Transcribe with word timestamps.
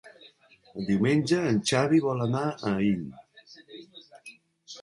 Diumenge 0.87 1.41
en 1.49 1.59
Xavi 1.71 2.01
vol 2.07 2.25
anar 2.29 2.43
a 2.47 2.73
Aín. 2.73 3.07